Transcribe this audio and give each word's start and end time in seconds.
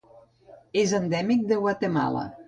És 0.83 0.93
endèmic 0.99 1.43
de 1.51 1.59
Guatemala. 1.65 2.25